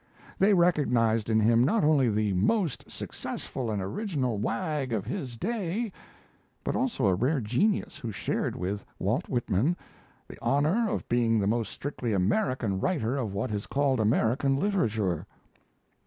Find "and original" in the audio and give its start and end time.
3.69-4.39